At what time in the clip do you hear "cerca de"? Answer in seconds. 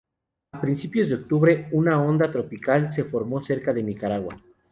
3.43-3.83